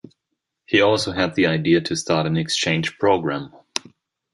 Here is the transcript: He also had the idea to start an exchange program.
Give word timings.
He 0.65 0.81
also 0.81 1.11
had 1.11 1.35
the 1.35 1.45
idea 1.45 1.79
to 1.81 1.95
start 1.95 2.25
an 2.25 2.35
exchange 2.35 2.97
program. 2.97 3.51